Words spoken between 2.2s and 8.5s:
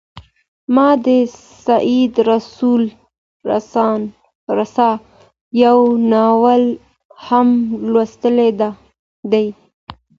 رسول رسا یو ناول هم لوستی